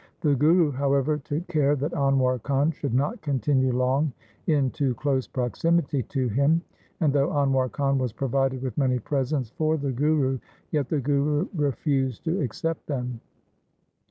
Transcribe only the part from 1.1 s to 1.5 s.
took